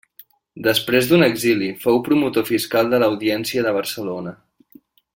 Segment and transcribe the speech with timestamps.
[0.67, 4.35] Després d'un exili, fou promotor fiscal de l'audiència de Barcelona.